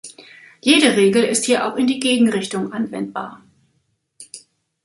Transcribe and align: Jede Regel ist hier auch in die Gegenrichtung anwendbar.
Jede 0.63 0.97
Regel 0.97 1.25
ist 1.25 1.45
hier 1.45 1.63
auch 1.67 1.75
in 1.75 1.85
die 1.85 1.99
Gegenrichtung 1.99 2.73
anwendbar. 2.73 3.43